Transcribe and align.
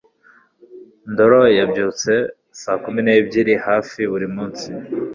ndoro 1.11 1.41
yabyutse 1.57 2.11
saa 2.61 2.77
kumi 2.83 2.99
n'ebyiri 3.03 3.53
hafi 3.65 3.99
buri 4.11 4.27
munsi 4.35 4.67